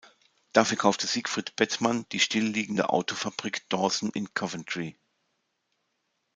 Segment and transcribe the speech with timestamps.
[0.51, 4.97] Dafür kaufte Siegfried Bettmann die still liegende Autofabrik Dawson in Coventry.